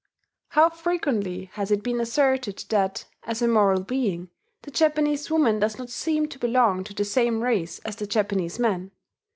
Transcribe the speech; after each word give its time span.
How 0.47 0.69
frequently 0.71 1.51
has 1.53 1.69
it 1.69 1.83
been 1.83 2.01
asserted 2.01 2.63
that, 2.69 3.05
as 3.21 3.43
a 3.43 3.47
moral 3.47 3.83
being, 3.83 4.31
the 4.63 4.71
Japanese 4.71 5.29
woman 5.29 5.59
does 5.59 5.77
not 5.77 5.91
seem 5.91 6.27
to 6.29 6.39
belong 6.39 6.83
to 6.85 6.95
the 6.95 7.05
same 7.05 7.43
race 7.43 7.77
as 7.85 7.97
the 7.97 8.07
Japanese 8.07 8.57
man! 8.57 8.89